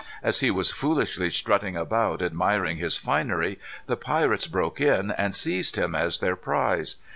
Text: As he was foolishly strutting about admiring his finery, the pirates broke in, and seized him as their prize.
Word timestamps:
As 0.23 0.39
he 0.39 0.49
was 0.49 0.71
foolishly 0.71 1.29
strutting 1.29 1.77
about 1.77 2.23
admiring 2.23 2.77
his 2.77 2.97
finery, 2.97 3.59
the 3.85 3.95
pirates 3.95 4.47
broke 4.47 4.81
in, 4.81 5.11
and 5.11 5.35
seized 5.35 5.75
him 5.75 5.93
as 5.93 6.17
their 6.17 6.35
prize. 6.35 6.95